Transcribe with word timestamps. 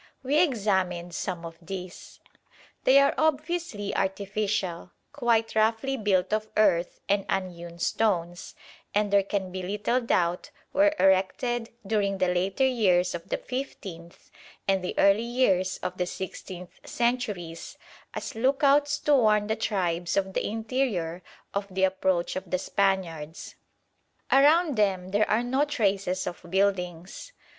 We 0.23 0.41
examined 0.41 1.13
some 1.13 1.45
of 1.45 1.59
these. 1.61 2.19
They 2.85 2.97
are 2.97 3.13
obviously 3.19 3.95
artificial, 3.95 4.89
quite 5.13 5.53
roughly 5.53 5.95
built 5.95 6.33
of 6.33 6.49
earth 6.57 6.99
and 7.07 7.23
unhewn 7.29 7.77
stones, 7.77 8.55
and, 8.95 9.13
there 9.13 9.21
can 9.21 9.51
be 9.51 9.61
little 9.61 10.01
doubt, 10.01 10.49
were 10.73 10.95
erected 10.97 11.69
during 11.85 12.17
the 12.17 12.29
later 12.29 12.65
years 12.65 13.13
of 13.13 13.29
the 13.29 13.37
fifteenth 13.37 14.31
and 14.67 14.83
the 14.83 14.95
early 14.97 15.21
years 15.21 15.77
of 15.83 15.99
the 15.99 16.07
sixteenth 16.07 16.79
centuries 16.83 17.77
as 18.15 18.33
"look 18.33 18.63
outs" 18.63 18.97
to 19.01 19.13
warn 19.13 19.45
the 19.45 19.55
tribes 19.55 20.17
of 20.17 20.33
the 20.33 20.43
interior 20.47 21.21
of 21.53 21.67
the 21.69 21.83
approach 21.83 22.35
of 22.35 22.49
the 22.49 22.57
Spaniards. 22.57 23.53
Around 24.31 24.77
them 24.77 25.11
are 25.27 25.43
no 25.43 25.63
traces 25.63 26.25
of 26.25 26.41
buildings. 26.49 27.33